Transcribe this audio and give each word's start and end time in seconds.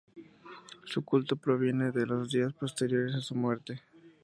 Su 0.85 1.05
culto 1.05 1.35
proviene 1.35 1.91
de 1.91 2.07
los 2.07 2.29
días 2.31 2.53
posteriores 2.53 3.13
a 3.13 3.21
su 3.21 3.35
muerte. 3.35 3.83